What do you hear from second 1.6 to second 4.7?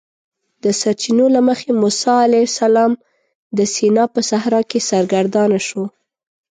موسی علیه السلام د سینا په صحرا